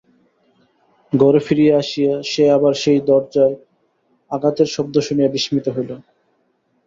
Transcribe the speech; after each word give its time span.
ঘরে 1.13 1.39
ফিরিয়া 1.39 1.75
আসিয়া 1.77 2.13
সে 2.23 2.43
আবার 2.51 2.73
সেই 2.73 2.99
দরজায় 3.01 3.55
আঘাতের 4.31 4.67
শব্দ 4.67 4.95
শুনিয়া 4.99 5.29
বিস্মিত 5.29 5.65
হইল। 5.69 5.91